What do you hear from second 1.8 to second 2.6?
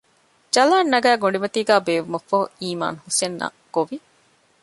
ބޭއްވުމަށްފަހު